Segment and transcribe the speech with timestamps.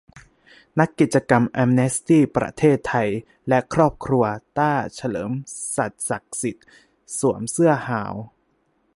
[0.79, 3.09] นักกิจกรรมแอมเนสตี้ ประเทศไทย
[3.47, 4.23] และครอบครัว"
[4.57, 5.31] ตาร์"เฉลิม
[5.75, 6.65] สัตย์ศักดิ์สิทธิ์
[7.19, 8.13] สวมเสื้อฮาว